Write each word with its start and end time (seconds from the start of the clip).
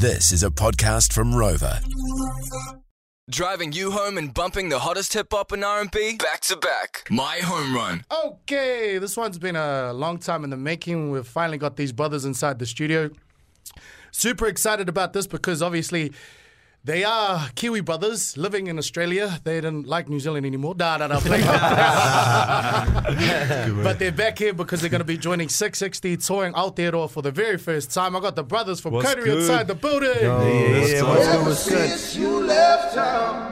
This 0.00 0.32
is 0.32 0.42
a 0.42 0.48
podcast 0.48 1.12
from 1.12 1.34
Rover. 1.34 1.78
Driving 3.30 3.70
you 3.70 3.90
home 3.90 4.16
and 4.16 4.32
bumping 4.32 4.70
the 4.70 4.78
hottest 4.78 5.12
hip 5.12 5.26
hop 5.30 5.52
and 5.52 5.62
R&B 5.62 6.16
back 6.16 6.40
to 6.44 6.56
back. 6.56 7.06
My 7.10 7.36
home 7.40 7.74
run. 7.74 8.02
Okay, 8.24 8.96
this 8.96 9.14
one's 9.14 9.38
been 9.38 9.56
a 9.56 9.92
long 9.92 10.16
time 10.16 10.42
in 10.42 10.48
the 10.48 10.56
making. 10.56 11.10
We've 11.10 11.26
finally 11.26 11.58
got 11.58 11.76
these 11.76 11.92
brothers 11.92 12.24
inside 12.24 12.58
the 12.58 12.64
studio. 12.64 13.10
Super 14.10 14.46
excited 14.46 14.88
about 14.88 15.12
this 15.12 15.26
because 15.26 15.60
obviously 15.60 16.14
they 16.82 17.04
are 17.04 17.48
Kiwi 17.54 17.80
brothers 17.80 18.36
living 18.38 18.66
in 18.66 18.78
Australia. 18.78 19.38
They 19.44 19.60
didn't 19.60 19.86
like 19.86 20.08
New 20.08 20.18
Zealand 20.18 20.46
anymore. 20.46 20.74
Nah, 20.78 20.96
nah, 20.96 21.08
nah, 21.08 21.20
play. 21.20 21.42
but 23.82 23.98
they're 23.98 24.10
back 24.12 24.38
here 24.38 24.54
because 24.54 24.80
they're 24.80 24.88
going 24.90 25.00
to 25.00 25.04
be 25.04 25.18
joining 25.18 25.48
Six60 25.48 26.26
touring 26.26 26.54
Aotearoa 26.54 27.10
for 27.10 27.22
the 27.22 27.30
very 27.30 27.58
first 27.58 27.92
time. 27.92 28.16
I 28.16 28.20
got 28.20 28.34
the 28.34 28.44
brothers 28.44 28.80
from 28.80 28.94
What's 28.94 29.06
Coterie 29.08 29.30
inside 29.30 29.66
the 29.68 29.74
building. 29.74 30.08
yeah, 30.22 31.02
what's 31.02 31.28
good, 31.28 31.46
what's 31.46 31.68
good? 31.68 31.90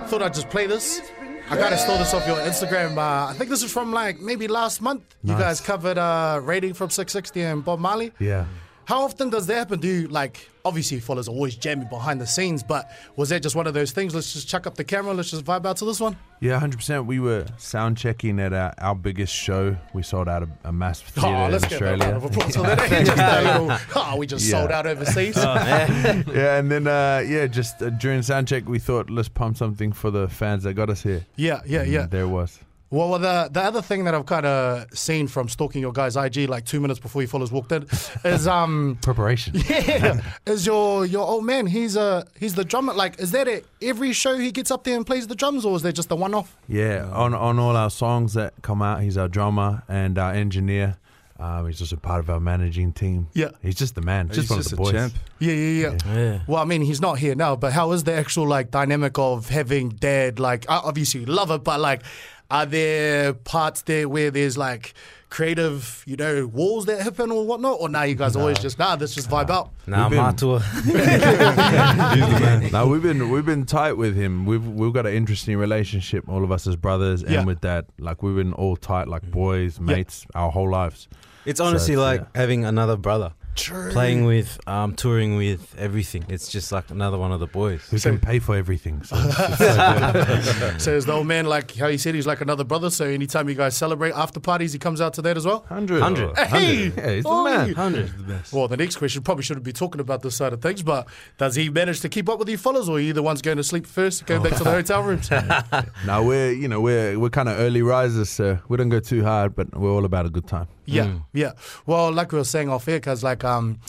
Thought 0.09 0.23
I'd 0.23 0.35
just 0.35 0.49
play 0.49 0.67
this. 0.67 1.03
I 1.51 1.57
kind 1.57 1.73
of 1.73 1.81
stole 1.81 1.97
this 1.99 2.13
off 2.13 2.27
your 2.27 2.37
Instagram. 2.39 2.97
Uh, 2.99 3.31
I 3.31 3.35
think 3.35 3.49
this 3.51 3.63
is 3.63 3.73
from 3.73 3.91
like 3.93 4.21
maybe 4.21 4.49
last 4.49 4.83
month. 4.83 5.03
You 5.23 5.35
guys 5.35 5.61
covered 5.61 5.97
uh, 5.99 6.41
Rating 6.43 6.75
from 6.75 6.89
Six60 6.91 7.53
and 7.53 7.65
Bob 7.65 7.79
Marley. 7.79 8.13
Yeah. 8.19 8.47
How 8.89 9.03
often 9.03 9.29
does 9.29 9.47
that 9.49 9.55
happen? 9.55 9.81
Do 9.81 9.87
you 9.87 10.09
like, 10.09 10.49
obviously, 10.65 10.99
fellas 10.99 11.29
are 11.29 11.33
always 11.33 11.55
jamming 11.57 11.89
behind 11.89 12.23
the 12.23 12.27
scenes, 12.27 12.63
but 12.63 12.91
was 13.17 13.29
that 13.29 13.43
just 13.43 13.55
one 13.55 13.67
of 13.67 13.75
those 13.75 13.91
things? 13.93 14.15
Let's 14.15 14.33
just 14.33 14.49
chuck 14.49 14.67
up 14.67 14.77
the 14.77 14.83
camera, 14.85 15.13
let's 15.13 15.31
just 15.31 15.45
vibe 15.45 15.67
out 15.67 15.77
to 15.77 15.85
this 15.85 16.01
one? 16.01 16.17
Yeah, 16.41 16.59
100%. 16.59 17.05
We 17.05 17.21
were 17.21 17.45
sound 17.59 17.99
checking 17.99 18.41
at 18.41 18.55
our, 18.55 18.73
our 18.79 18.95
biggest 18.95 19.35
show. 19.35 19.77
We 19.93 20.03
sold 20.03 20.27
out 20.27 20.43
a, 20.45 20.49
a 20.65 20.73
massive 20.73 21.09
theatre 21.09 21.29
Oh, 21.29 21.45
in 21.45 21.51
get 21.51 21.65
Australia. 21.65 22.17
of 22.17 22.23
that. 22.33 23.05
Just 23.05 23.45
little, 23.45 23.79
oh, 24.03 24.17
we 24.17 24.27
just 24.27 24.47
Yeah. 24.47 24.59
sold 24.61 24.71
out 24.71 24.87
overseas. 24.87 25.37
yeah, 25.37 26.57
and 26.59 26.71
then, 26.71 26.87
uh, 26.87 27.23
yeah, 27.29 27.47
just 27.47 27.83
uh, 27.83 27.91
during 27.91 28.23
sound 28.23 28.49
check, 28.49 28.67
we 28.71 28.79
thought, 28.79 29.11
let's 29.11 29.29
pump 29.29 29.59
something 29.59 29.93
for 29.93 30.11
the 30.11 30.29
fans 30.29 30.63
that 30.63 30.73
got 30.73 30.89
us 30.89 31.03
here. 31.03 31.27
yeah, 31.37 31.61
yeah, 31.67 31.81
And 31.83 31.93
yeah. 31.93 32.07
There 32.07 32.23
it 32.23 32.29
was. 32.29 32.59
Well, 32.91 33.11
well, 33.11 33.19
the 33.19 33.51
the 33.53 33.61
other 33.63 33.83
thing 33.83 34.05
that 34.05 34.15
I've 34.15 34.25
kind 34.25 34.47
of 34.47 34.87
seen 34.97 35.29
from 35.29 35.49
stalking 35.49 35.83
your 35.83 35.93
guys' 35.93 36.17
IG 36.17 36.49
like 36.49 36.65
two 36.65 36.81
minutes 36.81 36.99
before 36.99 37.21
you 37.21 37.29
fellas 37.29 37.51
walked 37.53 37.71
in 37.73 37.87
is 38.25 38.47
um 38.59 38.99
Preparation. 39.03 39.55
yeah 39.69 40.21
is 40.47 40.65
your 40.65 41.05
your 41.05 41.27
old 41.27 41.45
man. 41.45 41.67
He's 41.67 41.97
a 41.97 42.27
he's 42.39 42.55
the 42.55 42.65
drummer. 42.65 42.95
Like, 42.95 43.21
is 43.21 43.31
that 43.33 43.47
at 43.47 43.65
every 43.83 44.13
show 44.13 44.39
he 44.39 44.51
gets 44.53 44.71
up 44.71 44.85
there 44.85 44.97
and 44.97 45.07
plays 45.07 45.27
the 45.27 45.35
drums, 45.35 45.65
or 45.67 45.77
is 45.77 45.83
that 45.83 45.93
just 45.95 46.11
a 46.11 46.17
one 46.17 46.33
off? 46.35 46.57
Yeah, 46.67 47.09
on, 47.13 47.35
on 47.35 47.59
all 47.59 47.77
our 47.77 47.91
songs 47.91 48.33
that 48.35 48.55
come 48.63 48.81
out, 48.81 49.03
he's 49.03 49.19
our 49.19 49.29
drummer 49.29 49.83
and 49.89 50.19
our 50.19 50.33
engineer. 50.33 50.97
Um, 51.41 51.67
he's 51.69 51.79
just 51.79 51.93
a 51.93 51.97
part 51.97 52.19
of 52.19 52.29
our 52.31 52.41
managing 52.41 52.93
team. 52.93 53.29
Yeah. 53.33 53.51
He's 53.63 53.77
just 53.77 53.95
the 53.95 54.01
man. 54.03 54.27
Just 54.27 54.41
He's 54.41 54.51
one 54.51 54.59
just 54.59 54.73
of 54.73 54.81
a 54.81 54.83
the 54.83 54.83
boys. 54.83 54.93
champ. 54.93 55.15
Yeah, 55.39 55.53
yeah, 55.53 55.91
yeah. 56.05 56.15
Yeah. 56.17 56.41
Well, 56.49 56.61
I 56.61 56.65
mean, 56.65 56.83
he's 56.83 57.01
not 57.01 57.19
here 57.21 57.37
now, 57.37 57.55
but 57.55 57.73
how 57.73 57.93
is 57.93 58.03
the 58.03 58.13
actual 58.13 58.49
like 58.49 58.73
dynamic 58.73 59.17
of 59.21 59.49
having 59.49 59.91
dad? 59.91 60.41
Like, 60.41 60.67
uh, 60.69 60.81
obviously, 60.83 61.21
you 61.21 61.27
love 61.27 61.53
it, 61.53 61.63
but 61.63 61.79
like, 61.79 62.03
are 62.51 62.67
there 62.67 63.35
parts 63.35 63.83
there 63.83 64.09
where 64.09 64.31
there's 64.31 64.57
like 64.57 64.95
creative, 65.31 66.03
you 66.07 66.17
know, 66.17 66.47
walls 66.47 66.87
that 66.87 67.01
happen 67.03 67.31
or 67.31 67.47
whatnot? 67.47 67.77
Or 67.81 67.89
now 67.89 68.05
you 68.05 68.15
guys 68.15 68.35
always 68.37 68.59
just 68.59 68.79
nah, 68.79 68.97
let's 68.99 69.15
just 69.15 69.29
vibe 69.29 69.51
out. 69.51 69.71
Nah, 69.87 70.05
We've 70.09 70.17
been- 70.17 70.25
Matua. 70.25 70.63
no, 72.73 72.87
we've 72.91 73.03
been 73.03 73.31
we've 73.31 73.45
been 73.47 73.67
tight 73.67 73.93
with 73.95 74.17
him. 74.17 74.47
We've 74.47 74.67
we've 74.67 74.93
got 74.93 75.07
an 75.07 75.15
interesting 75.15 75.59
relationship, 75.59 76.29
all 76.29 76.45
of 76.45 76.51
us 76.53 76.67
as 76.67 76.77
brothers, 76.77 77.23
Yeah. 77.23 77.39
and 77.39 77.47
with 77.47 77.61
dad. 77.61 77.87
Like 77.99 78.23
we've 78.23 78.37
been 78.37 78.53
all 78.55 78.77
tight, 78.77 79.09
like 79.09 79.31
boys, 79.31 79.79
mates, 79.81 80.27
our 80.35 80.51
whole 80.51 80.71
lives. 80.71 81.09
It's 81.45 81.61
honestly 81.61 81.95
it's, 81.95 82.01
like 82.01 82.21
yeah. 82.21 82.41
having 82.41 82.65
another 82.65 82.97
brother. 82.97 83.33
True. 83.59 83.91
Playing 83.93 84.25
with, 84.25 84.59
um, 84.69 84.95
touring 84.95 85.37
with, 85.37 85.75
everything. 85.79 86.25
It's 86.29 86.49
just 86.49 86.71
like 86.73 86.91
another 86.91 87.19
one 87.19 87.33
of 87.33 87.41
the 87.41 87.47
boys. 87.47 87.91
We 87.93 87.99
can 88.01 88.19
pay 88.19 88.39
for 88.39 88.57
everything. 88.57 89.03
So 89.03 89.17
so. 89.17 90.75
So 90.79 90.93
is 90.95 91.07
the 91.07 91.13
old 91.13 91.27
man 91.27 91.47
like 91.47 91.75
how 91.75 91.89
he 91.89 91.99
said 91.99 92.15
he's 92.15 92.27
like 92.27 92.41
another 92.41 92.65
brother? 92.65 92.91
So 92.91 93.05
anytime 93.05 93.49
you 93.49 93.55
guys 93.55 93.77
celebrate 93.77 94.13
after 94.13 94.41
parties, 94.41 94.73
he 94.73 94.79
comes 94.79 95.01
out 95.01 95.15
to 95.15 95.23
that 95.23 95.37
as 95.37 95.45
well. 95.45 95.65
Hundred, 95.69 96.01
Hundred. 96.01 96.37
Hey, 96.39 96.89
Yeah, 96.97 97.11
he's 97.15 97.25
the 97.25 97.31
Oi. 97.31 97.45
man. 97.45 97.75
Hundred. 97.75 98.11
Well, 98.53 98.69
the 98.69 98.77
next 98.77 98.97
question 98.97 99.23
probably 99.23 99.43
shouldn't 99.45 99.65
be 99.65 99.73
talking 99.73 100.01
about 100.01 100.23
this 100.23 100.37
side 100.37 100.53
of 100.53 100.63
things, 100.63 100.83
but 100.83 101.09
does 101.37 101.55
he 101.55 101.69
manage 101.69 102.01
to 102.01 102.09
keep 102.09 102.29
up 102.29 102.39
with 102.39 102.49
you 102.49 102.57
fellas, 102.59 102.89
or 102.89 102.97
are 102.97 103.01
you 103.01 103.13
the 103.13 103.23
ones 103.23 103.43
going 103.43 103.57
to 103.57 103.65
sleep 103.65 103.87
first, 103.87 104.27
go 104.27 104.41
back 104.41 104.57
to 104.57 104.65
the 104.65 104.71
hotel 104.79 105.03
rooms? 105.03 105.31
no, 106.07 106.23
we're 106.23 106.53
you 106.53 106.69
know 106.69 106.81
we're 106.81 107.19
we're 107.19 107.31
kind 107.31 107.49
of 107.49 107.59
early 107.59 107.83
risers, 107.83 108.31
so 108.31 108.59
we 108.69 108.77
don't 108.77 108.89
go 108.89 109.01
too 109.01 109.25
hard, 109.25 109.55
but 109.57 109.75
we're 109.77 109.91
all 109.91 110.05
about 110.05 110.27
a 110.27 110.31
good 110.31 110.47
time. 110.47 110.69
Yeah, 110.87 111.19
yeah. 111.35 111.53
Well, 111.85 112.11
like 112.13 112.33
we 112.33 112.39
were 112.39 112.45
saying 112.45 112.71
off 112.71 112.89
air, 112.89 112.97
because 112.99 113.23
like 113.23 113.45
um, 113.49 113.81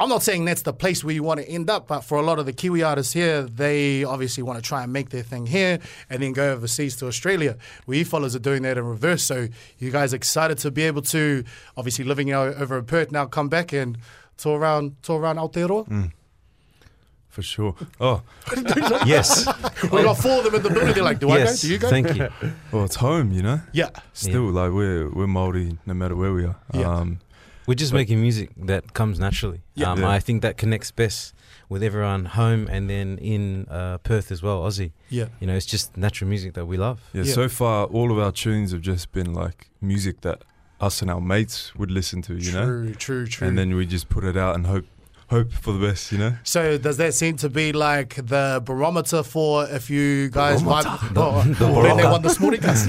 I'm 0.00 0.08
not 0.08 0.22
saying 0.22 0.44
that's 0.44 0.62
the 0.62 0.72
place 0.72 1.02
where 1.02 1.12
you 1.12 1.24
want 1.24 1.40
to 1.40 1.48
end 1.48 1.68
up, 1.68 1.88
but 1.88 2.02
for 2.02 2.18
a 2.18 2.22
lot 2.22 2.38
of 2.38 2.46
the 2.46 2.52
Kiwi 2.52 2.84
artists 2.84 3.12
here, 3.12 3.42
they 3.42 4.04
obviously 4.04 4.44
want 4.44 4.56
to 4.56 4.62
try 4.62 4.84
and 4.84 4.92
make 4.92 5.10
their 5.10 5.24
thing 5.24 5.46
here 5.46 5.80
and 6.08 6.22
then 6.22 6.32
go 6.32 6.52
overseas 6.52 6.94
to 6.96 7.06
Australia. 7.08 7.56
We 7.86 8.04
fellas 8.04 8.36
are 8.36 8.38
doing 8.38 8.62
that 8.62 8.78
in 8.78 8.84
reverse. 8.84 9.24
So 9.24 9.48
you 9.78 9.90
guys 9.90 10.12
excited 10.12 10.58
to 10.58 10.70
be 10.70 10.82
able 10.84 11.02
to 11.02 11.42
obviously 11.76 12.04
living 12.04 12.30
out 12.30 12.54
over 12.54 12.78
in 12.78 12.84
Perth 12.84 13.10
now, 13.10 13.26
come 13.26 13.48
back 13.48 13.72
and 13.72 13.98
tour 14.36 14.60
around 14.60 15.02
tour 15.02 15.18
around 15.20 15.36
Aotearoa. 15.36 16.12
For 17.28 17.42
sure. 17.42 17.74
Oh, 18.00 18.22
Yes. 19.06 19.46
We 19.92 20.02
got 20.02 20.18
four 20.18 20.38
of 20.38 20.44
them 20.44 20.54
in 20.56 20.62
the 20.62 20.70
building. 20.70 20.94
They're 20.94 21.04
like, 21.04 21.20
do 21.20 21.30
I 21.30 21.44
go? 21.44 21.54
Do 21.56 21.68
you 21.72 21.78
go? 21.78 21.88
Thank 21.88 22.16
you. 22.16 22.28
well, 22.72 22.84
it's 22.84 22.96
home, 22.96 23.30
you 23.32 23.42
know. 23.42 23.60
Yeah. 23.72 23.90
Still, 24.12 24.50
like 24.50 24.72
we're 24.72 25.08
we're 25.10 25.26
Maori 25.28 25.78
no 25.86 25.94
matter 25.94 26.14
where 26.16 26.32
we 26.32 26.44
are. 26.44 26.56
Yeah. 26.72 26.88
Um, 26.92 27.18
We're 27.68 27.74
just 27.74 27.92
making 27.92 28.20
music 28.20 28.48
that 28.56 28.94
comes 28.94 29.20
naturally. 29.20 29.60
Yeah. 29.74 29.92
Um, 29.92 30.00
Yeah. 30.00 30.08
I 30.08 30.20
think 30.20 30.40
that 30.42 30.56
connects 30.56 30.90
best 30.90 31.34
with 31.68 31.82
everyone 31.82 32.24
home 32.24 32.66
and 32.70 32.88
then 32.88 33.18
in 33.18 33.66
uh, 33.68 33.98
Perth 33.98 34.32
as 34.32 34.42
well, 34.42 34.62
Aussie. 34.62 34.92
Yeah. 35.10 35.26
You 35.38 35.46
know, 35.46 35.54
it's 35.54 35.66
just 35.66 35.94
natural 35.96 36.28
music 36.30 36.54
that 36.54 36.64
we 36.66 36.78
love. 36.78 36.98
yeah, 37.12 37.24
Yeah. 37.24 37.32
So 37.34 37.48
far, 37.48 37.84
all 37.86 38.10
of 38.10 38.18
our 38.18 38.32
tunes 38.32 38.72
have 38.72 38.80
just 38.80 39.12
been 39.12 39.34
like 39.34 39.68
music 39.82 40.22
that 40.22 40.44
us 40.80 41.02
and 41.02 41.10
our 41.10 41.20
mates 41.20 41.74
would 41.76 41.90
listen 41.90 42.22
to, 42.22 42.34
you 42.36 42.52
know. 42.52 42.64
true, 42.64 42.94
true, 42.94 43.26
true. 43.26 43.46
And 43.48 43.58
then 43.58 43.74
we 43.76 43.84
just 43.84 44.08
put 44.08 44.24
it 44.24 44.36
out 44.36 44.54
and 44.54 44.66
hope 44.66 44.86
hope 45.30 45.52
for 45.52 45.72
the 45.72 45.86
best, 45.86 46.10
you 46.12 46.18
know. 46.18 46.34
So 46.42 46.78
does 46.78 46.96
that 46.96 47.14
seem 47.14 47.36
to 47.38 47.48
be 47.48 47.72
like 47.72 48.14
the 48.16 48.62
barometer 48.64 49.22
for 49.22 49.66
if 49.68 49.90
you 49.90 50.30
guys 50.30 50.62
vibe? 50.62 50.84
Oh, 51.16 51.82
when 51.82 51.96
they 51.96 52.04
won 52.04 52.22
the 52.22 52.28
Smoothies. 52.28 52.86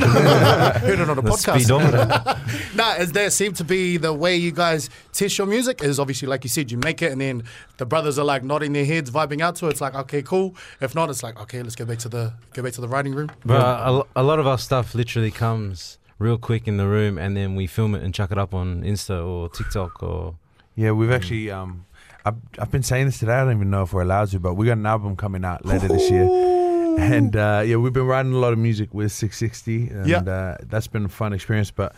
Heard 0.80 1.00
it 1.00 1.10
on 1.10 1.18
a 1.18 1.22
The 1.22 1.30
podcast. 1.30 1.60
speedometer. 1.62 2.42
nah, 2.76 2.94
is 2.96 3.12
that 3.14 3.34
seem 3.34 3.54
to 3.54 3.64
be 3.64 3.98
the 3.98 4.14
way 4.14 4.36
you 4.36 4.52
guys 4.52 4.90
test 5.14 5.38
your 5.38 5.48
music? 5.48 5.82
Is 5.84 6.00
obviously 6.00 6.28
like 6.28 6.44
you 6.44 6.50
said, 6.50 6.72
you 6.72 6.78
make 6.78 7.02
it 7.02 7.12
and 7.12 7.22
then 7.22 7.44
the 7.78 7.86
brothers 7.86 8.18
are 8.18 8.26
like 8.26 8.44
nodding 8.44 8.74
their 8.74 8.86
heads, 8.86 9.12
vibing 9.12 9.42
out 9.42 9.56
to 9.58 9.68
it. 9.68 9.72
It's 9.72 9.82
like 9.82 9.96
okay, 9.96 10.22
cool. 10.22 10.56
If 10.82 10.96
not, 10.96 11.10
it's 11.10 11.24
like 11.24 11.40
okay, 11.42 11.62
let's 11.62 11.76
go 11.76 11.86
back 11.86 12.00
to 12.00 12.10
the 12.10 12.34
go 12.54 12.64
back 12.64 12.74
to 12.74 12.82
the 12.82 12.88
writing 12.88 13.14
room. 13.14 13.32
But 13.46 13.62
a, 13.62 14.04
a 14.16 14.24
lot 14.24 14.40
of 14.40 14.48
our 14.48 14.58
stuff 14.58 14.96
literally 14.96 15.32
comes 15.32 15.98
real 16.20 16.38
quick 16.38 16.68
in 16.68 16.78
the 16.78 16.88
room 16.88 17.18
and 17.18 17.36
then 17.36 17.56
we 17.56 17.66
film 17.68 17.96
it 17.96 18.04
and 18.04 18.14
chuck 18.14 18.32
it 18.32 18.38
up 18.38 18.54
on 18.54 18.84
Insta 18.84 19.26
or 19.26 19.50
TikTok 19.50 20.02
or. 20.04 20.36
Yeah, 20.76 20.92
we've 20.92 21.12
actually. 21.12 21.52
Um, 21.52 21.86
I've, 22.30 22.36
I've 22.60 22.72
been 22.72 22.84
saying 22.84 23.06
this 23.08 23.20
today. 23.20 23.34
I 23.34 23.44
don't 23.44 23.56
even 23.56 23.70
know 23.70 23.84
if 23.84 23.94
we're 23.94 24.02
allowed 24.04 24.30
to, 24.32 24.40
but 24.40 24.54
we 24.56 24.66
got 24.66 24.78
an 24.78 24.86
album 24.86 25.16
coming 25.16 25.44
out 25.46 25.66
later 25.66 25.88
this 25.88 26.10
year, 26.10 26.24
and 27.00 27.36
uh, 27.36 27.64
yeah, 27.66 27.76
we've 27.78 27.94
been 27.94 28.06
writing 28.08 28.34
a 28.34 28.38
lot 28.38 28.54
of 28.54 28.60
music 28.60 28.94
with 28.94 29.12
Six60, 29.12 29.92
and 29.92 30.08
Yeah. 30.08 30.20
uh, 30.20 30.58
that's 30.64 30.88
been 30.88 31.06
a 31.06 31.10
fun 31.10 31.34
experience. 31.34 31.72
But 31.72 31.94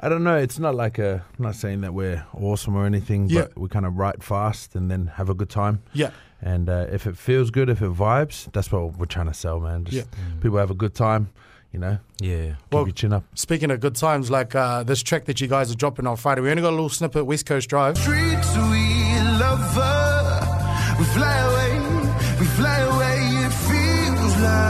I 0.00 0.08
don't 0.08 0.24
know. 0.24 0.36
It's 0.36 0.58
not 0.58 0.74
like 0.74 0.98
a. 0.98 1.24
I'm 1.38 1.42
not 1.44 1.54
saying 1.56 1.80
that 1.82 1.94
we're 1.94 2.24
awesome 2.34 2.76
or 2.76 2.84
anything, 2.86 3.28
Yeah. 3.28 3.42
but 3.42 3.58
we 3.58 3.68
kind 3.68 3.86
of 3.86 3.96
write 3.96 4.22
fast 4.22 4.74
and 4.76 4.90
then 4.90 5.06
have 5.16 5.30
a 5.30 5.34
good 5.34 5.48
time. 5.50 5.82
Yeah, 5.94 6.10
And 6.42 6.68
uh, 6.68 6.86
if 6.92 7.06
it 7.06 7.16
feels 7.16 7.50
good, 7.50 7.68
if 7.70 7.80
it 7.80 7.92
vibes, 7.92 8.50
that's 8.52 8.70
what 8.70 8.98
we're 8.98 9.06
trying 9.06 9.26
to 9.28 9.34
sell, 9.34 9.58
man. 9.60 9.84
Just 9.84 9.96
Yeah. 9.96 10.04
people 10.42 10.58
have 10.58 10.70
a 10.70 10.74
good 10.74 10.94
time, 10.94 11.30
you 11.72 11.78
know. 11.80 11.98
Yeah. 12.20 12.46
Keep 12.46 12.72
Well, 12.72 12.86
your 12.86 12.92
chin 12.94 13.12
up. 13.14 13.24
speaking 13.34 13.70
of 13.70 13.80
good 13.80 13.94
times, 13.94 14.30
like 14.30 14.54
uh, 14.54 14.82
this 14.82 15.02
track 15.02 15.24
that 15.26 15.40
you 15.40 15.48
guys 15.48 15.70
are 15.72 15.76
dropping 15.76 16.06
on 16.06 16.16
Friday, 16.16 16.42
we 16.42 16.50
only 16.50 16.62
got 16.62 16.70
a 16.70 16.76
little 16.76 16.90
snippet, 16.90 17.24
West 17.24 17.46
Coast 17.46 17.68
Drive. 17.70 17.96
Street 17.96 18.42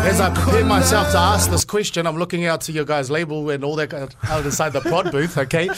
As 0.06 0.20
I 0.20 0.32
prepare 0.32 0.64
myself 0.64 1.11
to 1.12 1.19
ask 1.19 1.50
this 1.50 1.64
question, 1.64 2.06
I'm 2.06 2.17
looking 2.17 2.46
out 2.46 2.61
to 2.62 2.73
your 2.73 2.84
guys' 2.84 3.11
label 3.11 3.50
and 3.50 3.64
all 3.64 3.75
that 3.76 3.90
kind 3.90 4.05
of- 4.05 4.14
out 4.31 4.44
inside 4.44 4.73
the 4.73 4.81
prod 4.81 5.11
booth. 5.11 5.37
Okay, 5.37 5.69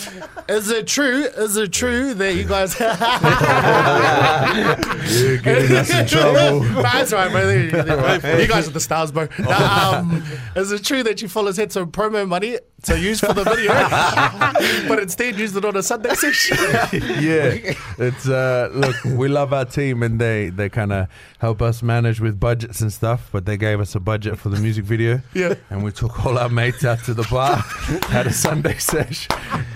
is 0.48 0.70
it 0.70 0.86
true? 0.86 1.24
Is 1.24 1.56
it 1.56 1.72
true 1.72 2.12
that 2.14 2.34
you 2.34 2.44
guys? 2.44 2.78
You're 5.20 5.38
getting 5.38 5.76
us 5.76 5.90
in 5.90 6.06
trouble. 6.06 6.62
Nah, 6.62 6.82
That's 6.92 7.12
right, 7.12 7.30
bro. 7.30 8.36
You 8.38 8.46
guys 8.46 8.68
are 8.68 8.72
the 8.72 8.80
stars, 8.80 9.10
bro. 9.12 9.28
Nah, 9.38 9.98
um, 10.00 10.22
is 10.56 10.72
it 10.72 10.84
true 10.84 11.02
that 11.02 11.22
you 11.22 11.28
fellas 11.28 11.56
had 11.56 11.72
some 11.72 11.90
promo 11.90 12.28
money 12.28 12.58
to 12.82 12.98
use 12.98 13.20
for 13.20 13.32
the 13.32 13.42
video, 13.44 13.72
but 14.88 15.00
instead 15.00 15.36
used 15.36 15.56
it 15.56 15.64
on 15.64 15.76
a 15.76 15.82
Sunday 15.82 16.14
session. 16.14 16.56
yeah, 17.20 17.74
it's 17.98 18.28
uh, 18.28 18.70
look, 18.72 18.94
we 19.04 19.28
love 19.28 19.52
our 19.52 19.64
team, 19.64 20.02
and 20.02 20.20
they 20.20 20.50
they 20.50 20.68
kind 20.68 20.92
of 20.92 21.08
help 21.38 21.60
us 21.60 21.82
manage 21.82 22.20
with 22.20 22.38
budgets 22.38 22.80
and 22.80 22.92
stuff. 22.92 23.28
But 23.32 23.46
they 23.46 23.56
gave 23.56 23.80
us 23.80 23.94
a 23.94 24.00
budget 24.00 24.38
for 24.38 24.48
the 24.48 24.58
music 24.60 24.84
video, 24.84 25.20
Yeah. 25.34 25.54
and 25.70 25.82
we 25.82 25.90
took 25.90 26.24
all 26.24 26.38
our 26.38 26.48
mates 26.48 26.84
out 26.84 27.00
to 27.04 27.14
the 27.14 27.26
bar, 27.30 27.56
had 28.10 28.26
a 28.28 28.32
Sunday 28.32 28.78
sesh, 28.78 29.26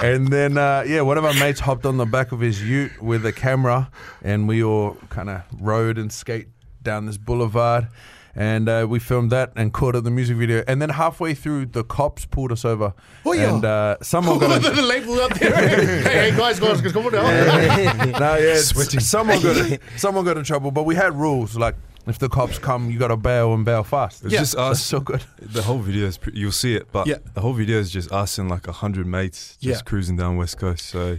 and 0.00 0.28
then 0.28 0.56
uh, 0.56 0.84
yeah, 0.86 1.00
one 1.00 1.18
of 1.18 1.24
our 1.24 1.34
mates 1.34 1.60
hopped 1.60 1.84
on 1.86 1.96
the 1.96 2.06
back 2.06 2.30
of 2.32 2.40
his 2.40 2.62
Ute 2.62 3.02
with 3.02 3.26
a 3.26 3.32
camera, 3.32 3.90
and 4.22 4.46
we 4.46 4.62
all 4.62 4.96
kind 5.10 5.28
of 5.28 5.42
rode 5.60 5.98
and 5.98 6.12
skate 6.12 6.46
down 6.82 7.06
this 7.06 7.16
boulevard. 7.18 7.88
And 8.34 8.68
uh, 8.68 8.86
we 8.88 8.98
filmed 8.98 9.30
that 9.32 9.52
and 9.56 9.72
caught 9.74 9.94
it 9.94 10.04
the 10.04 10.10
music 10.10 10.36
video. 10.38 10.64
And 10.66 10.80
then 10.80 10.88
halfway 10.88 11.34
through, 11.34 11.66
the 11.66 11.84
cops 11.84 12.24
pulled 12.24 12.50
us 12.50 12.64
over. 12.64 12.94
Oh, 13.26 13.32
yeah. 13.34 13.54
And 13.54 13.64
uh, 13.64 13.96
someone 14.00 14.38
got 14.40 14.62
the 14.62 14.80
a, 14.80 14.82
label 14.82 15.20
up 15.20 15.34
there. 15.34 15.54
hey, 16.02 16.30
hey, 16.30 16.36
guys, 16.36 16.58
guys, 16.58 16.80
come 16.92 17.06
on 17.06 17.12
now. 17.12 17.22
no, 17.22 18.36
yeah, 18.36 18.56
it's- 18.56 19.04
someone 19.06 19.40
got 19.42 19.78
someone 19.96 20.24
got 20.24 20.36
in 20.38 20.44
trouble, 20.44 20.70
but 20.70 20.84
we 20.84 20.94
had 20.94 21.14
rules 21.14 21.56
like 21.56 21.74
if 22.06 22.18
the 22.18 22.28
cops 22.28 22.58
come, 22.58 22.90
you 22.90 22.98
got 22.98 23.08
to 23.08 23.16
bail 23.16 23.54
and 23.54 23.64
bail 23.64 23.84
fast. 23.84 24.24
It's 24.24 24.32
Yeah. 24.32 24.40
just 24.40 24.56
That's 24.56 24.80
us. 24.80 24.84
so 24.86 25.00
good. 25.00 25.22
The 25.38 25.62
whole 25.62 25.78
video 25.78 26.06
is 26.06 26.18
pre- 26.18 26.32
you'll 26.34 26.50
see 26.52 26.74
it, 26.74 26.88
but 26.90 27.06
Yeah. 27.06 27.18
the 27.34 27.40
whole 27.42 27.52
video 27.52 27.78
is 27.78 27.90
just 27.92 28.10
us 28.10 28.38
and 28.38 28.50
like 28.50 28.66
a 28.66 28.72
hundred 28.72 29.06
mates 29.06 29.56
just 29.60 29.80
Yeah. 29.82 29.88
cruising 29.88 30.16
down 30.16 30.36
West 30.36 30.58
Coast. 30.58 30.86
So 30.86 31.18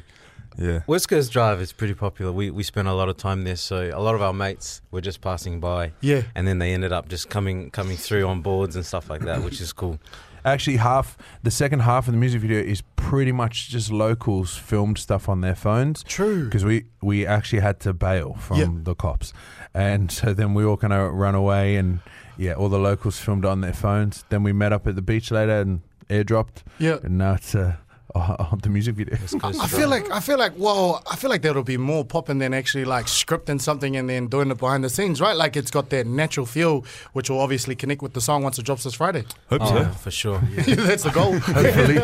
yeah, 0.58 0.82
West 0.88 1.10
Coast 1.10 1.32
Drive 1.32 1.62
is 1.62 1.74
pretty 1.74 1.94
popular. 1.94 2.32
We 2.32 2.50
we 2.52 2.64
spent 2.64 2.88
a 2.88 2.94
lot 2.94 3.10
of 3.10 3.18
time 3.18 3.44
there, 3.44 3.56
so 3.56 3.90
a 3.94 4.00
lot 4.02 4.16
of 4.16 4.22
our 4.22 4.34
mates 4.34 4.82
were 4.92 5.02
just 5.02 5.22
passing 5.22 5.60
by, 5.60 5.92
Yeah. 6.02 6.24
and 6.36 6.48
then 6.48 6.60
they 6.60 6.74
ended 6.74 6.92
up 6.92 7.10
just 7.10 7.30
coming 7.30 7.70
coming 7.72 7.98
through 7.98 8.28
on 8.28 8.42
boards 8.42 8.76
and 8.76 8.86
stuff 8.86 9.10
like 9.10 9.22
that, 9.22 9.44
which 9.44 9.60
is 9.62 9.74
cool. 9.74 10.00
Actually, 10.46 10.76
half 10.78 11.18
the 11.42 11.52
second 11.52 11.80
half 11.82 12.08
of 12.08 12.14
the 12.14 12.18
music 12.20 12.42
video 12.42 12.60
is 12.60 12.84
pretty 12.98 13.32
much 13.32 13.70
just 13.70 13.90
locals 13.92 14.58
filmed 14.58 14.98
stuff 14.98 15.30
on 15.30 15.40
their 15.40 15.56
phones. 15.56 16.04
True. 16.04 16.46
Because 16.46 16.66
we 16.66 16.86
we 17.02 17.26
actually 17.26 17.62
had 17.62 17.80
to 17.82 17.94
bail 17.94 18.34
from 18.40 18.58
Yeah. 18.60 18.68
the 18.84 18.94
cops, 18.96 19.32
and 19.74 20.12
so 20.12 20.34
then 20.34 20.54
we 20.54 20.66
all 20.66 20.76
kind 20.78 20.92
of 20.94 21.14
run 21.14 21.34
away, 21.36 21.78
and 21.78 22.00
yeah, 22.38 22.54
all 22.54 22.68
the 22.68 22.80
locals 22.80 23.20
filmed 23.20 23.46
on 23.46 23.62
their 23.62 23.74
phones. 23.74 24.26
Then 24.30 24.44
we 24.44 24.52
met 24.52 24.74
up 24.74 24.86
at 24.86 24.96
the 24.96 25.02
beach 25.02 25.32
later 25.32 25.62
and 25.62 25.82
airdropped, 26.10 26.64
Yeah. 26.78 26.98
and 27.04 27.18
now 27.18 27.36
it's 27.36 27.56
uh, 27.56 27.76
on 28.52 28.60
the 28.62 28.70
music 28.70 28.96
video. 28.96 29.18
West 29.20 29.40
Coast 29.40 29.60
I 29.62 29.68
feel 29.68 29.90
like 29.90 30.10
I 30.12 30.20
feel 30.20 30.38
like 30.38 30.54
well 30.58 31.02
I 31.10 31.16
feel 31.16 31.30
like 31.32 31.42
that'll 31.42 31.64
be 31.64 31.78
more 31.78 32.06
popping 32.06 32.38
than 32.40 32.54
actually 32.54 32.86
like 32.86 33.08
scripting 33.08 33.60
something 33.60 33.96
and 33.98 34.10
then 34.10 34.28
doing 34.28 34.52
it 34.52 34.58
behind 34.60 34.84
the 34.84 34.90
scenes, 34.90 35.20
right? 35.20 35.36
Like 35.36 35.56
it's 35.56 35.72
got 35.72 35.90
that 35.90 36.06
natural 36.06 36.46
feel, 36.46 36.86
which 37.14 37.30
will 37.30 37.40
obviously 37.40 37.76
connect 37.76 38.02
with 38.02 38.14
the 38.14 38.22
song 38.22 38.44
once 38.44 38.60
it 38.60 38.66
drops 38.66 38.84
this 38.84 38.94
Friday. 38.94 39.24
hope 39.50 39.62
Oh, 39.64 39.66
so. 39.66 39.86
for 39.92 40.12
sure. 40.12 40.40
That's 40.56 41.04
the 41.04 41.10
goal. 41.10 41.40
Hopefully, 41.40 41.98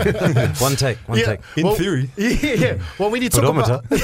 one 0.59 0.75
take, 0.75 0.97
one 1.07 1.19
Yeah. 1.19 1.25
take. 1.25 1.39
In 1.57 1.63
Well, 1.65 1.75
theory. 1.75 2.09
Yeah, 2.17 2.29
yeah. 2.53 2.77
Well, 2.97 3.11
when 3.11 3.21
you 3.21 3.29
talk 3.29 3.41
Pedometer. 3.41 3.81
about 3.89 3.99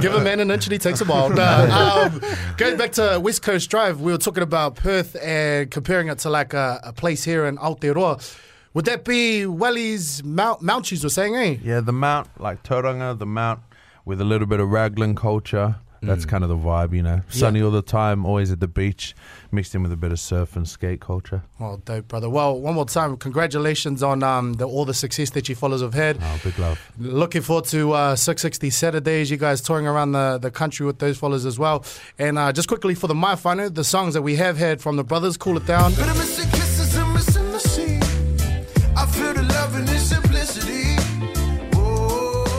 give 0.00 0.14
a 0.14 0.20
man 0.20 0.40
an 0.40 0.50
inch 0.50 0.66
and 0.66 0.72
he 0.72 0.78
takes 0.78 1.00
a 1.00 1.04
mile. 1.04 1.30
Nah, 1.30 2.04
um, 2.06 2.20
going 2.56 2.76
back 2.76 2.92
to 2.92 3.18
West 3.22 3.42
Coast 3.42 3.70
Drive, 3.70 4.00
we 4.00 4.12
were 4.12 4.18
talking 4.18 4.42
about 4.42 4.76
Perth 4.76 5.16
and 5.22 5.70
comparing 5.70 6.08
it 6.08 6.18
to 6.20 6.30
like 6.30 6.54
a, 6.54 6.80
a 6.84 6.92
place 6.92 7.13
here 7.22 7.46
in 7.46 7.56
Aotearoa. 7.58 8.40
Would 8.74 8.86
that 8.86 9.04
be 9.04 9.46
Welly's 9.46 10.24
Mount 10.24 10.60
Mounties 10.60 11.04
were 11.04 11.10
saying, 11.10 11.36
eh? 11.36 11.58
Yeah, 11.62 11.78
the 11.78 11.92
mount, 11.92 12.40
like 12.40 12.64
Tauranga, 12.64 13.16
the 13.16 13.26
mount 13.26 13.60
with 14.04 14.20
a 14.20 14.24
little 14.24 14.48
bit 14.48 14.58
of 14.58 14.68
raglan 14.68 15.14
culture. 15.14 15.76
That's 16.06 16.24
kind 16.26 16.44
of 16.44 16.50
the 16.50 16.56
vibe, 16.56 16.94
you 16.94 17.02
know. 17.02 17.22
Sunny 17.28 17.62
all 17.62 17.70
the 17.70 17.82
time, 17.82 18.26
always 18.26 18.50
at 18.52 18.60
the 18.60 18.68
beach, 18.68 19.14
mixed 19.50 19.74
in 19.74 19.82
with 19.82 19.92
a 19.92 19.96
bit 19.96 20.12
of 20.12 20.20
surf 20.20 20.56
and 20.56 20.68
skate 20.68 21.00
culture. 21.00 21.42
Well, 21.58 21.78
dope, 21.78 22.08
brother. 22.08 22.28
Well, 22.28 22.60
one 22.60 22.74
more 22.74 22.84
time, 22.84 23.16
congratulations 23.16 24.02
on 24.02 24.22
um, 24.22 24.54
the, 24.54 24.66
all 24.66 24.84
the 24.84 24.94
success 24.94 25.30
that 25.30 25.48
you 25.48 25.54
fellas 25.54 25.80
have 25.80 25.94
had. 25.94 26.18
Oh, 26.20 26.40
big 26.44 26.58
love. 26.58 26.78
Looking 26.98 27.42
forward 27.42 27.64
to 27.66 27.92
uh, 27.92 28.16
Six60 28.16 28.72
Saturdays. 28.72 29.30
You 29.30 29.36
guys 29.36 29.60
touring 29.60 29.86
around 29.86 30.12
the, 30.12 30.38
the 30.38 30.50
country 30.50 30.84
with 30.84 30.98
those 30.98 31.16
fellas 31.18 31.44
as 31.44 31.58
well. 31.58 31.84
And 32.18 32.38
uh, 32.38 32.52
just 32.52 32.68
quickly 32.68 32.94
for 32.94 33.06
the 33.06 33.14
My 33.14 33.36
Final, 33.36 33.70
the 33.70 33.84
songs 33.84 34.14
that 34.14 34.22
we 34.22 34.36
have 34.36 34.58
had 34.58 34.80
from 34.82 34.96
the 34.96 35.04
brothers, 35.04 35.36
Cool 35.36 35.56
It 35.56 35.66
Down. 35.66 35.92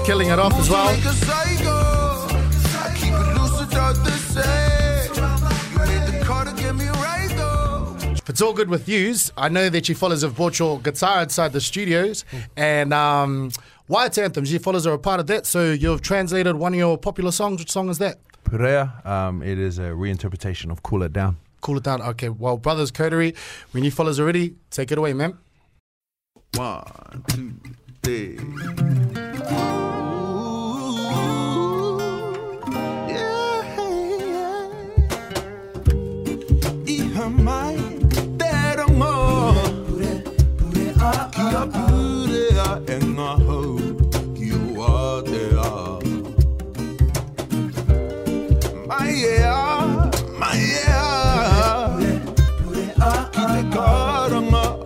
Killing 0.05 0.29
it 0.29 0.37
off 0.37 0.53
as 0.59 0.69
well. 0.69 0.85
Like 0.85 1.03
a 1.03 1.13
psycho. 1.13 1.71
I 2.77 2.93
keep 2.95 3.11
it 3.11 3.41
loose 3.41 3.59
without 3.59 3.95
the 3.95 4.11
same. 4.11 5.15
You 5.71 5.79
made 5.79 6.19
the 6.19 6.23
call 6.23 6.45
to 6.45 6.53
get 6.53 6.75
me 6.75 6.87
right 6.87 7.27
though. 7.35 7.97
If 8.11 8.29
it's 8.29 8.39
all 8.39 8.53
good 8.53 8.69
with 8.69 8.87
yous, 8.87 9.31
I 9.35 9.49
know 9.49 9.67
that 9.67 9.89
you 9.89 9.95
fellas 9.95 10.21
have 10.21 10.35
brought 10.35 10.59
your 10.59 10.79
guitar 10.79 11.23
inside 11.23 11.53
the 11.53 11.61
studios. 11.61 12.23
And 12.55 12.93
um, 12.93 13.49
Waiata 13.89 14.23
Anthems, 14.23 14.53
you 14.53 14.59
fellas 14.59 14.85
are 14.85 14.93
a 14.93 14.99
part 14.99 15.19
of 15.19 15.25
that. 15.25 15.47
So 15.47 15.71
you've 15.71 16.03
translated 16.03 16.55
one 16.55 16.73
of 16.73 16.77
your 16.77 16.99
popular 16.99 17.31
songs. 17.31 17.59
Which 17.59 17.71
song 17.71 17.89
is 17.89 17.97
that? 17.97 18.19
Purea, 18.43 19.03
um, 19.05 19.41
it 19.41 19.57
is 19.57 19.79
a 19.79 19.89
reinterpretation 19.89 20.69
of 20.71 20.83
Cool 20.83 21.01
It 21.01 21.13
Down. 21.13 21.37
Cool 21.61 21.77
It 21.77 21.83
Down. 21.83 22.03
Okay, 22.03 22.29
well, 22.29 22.57
Brothers 22.57 22.91
Coterie, 22.91 23.33
when 23.71 23.83
you 23.83 23.89
fellas 23.89 24.19
are 24.19 24.25
ready, 24.25 24.53
take 24.69 24.91
it 24.91 24.99
away, 24.99 25.13
man. 25.13 25.39
One, 26.53 27.23
two, 27.27 27.53
three. 28.03 28.37